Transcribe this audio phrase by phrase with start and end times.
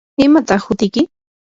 [0.25, 1.01] ¿imataq hutiyki?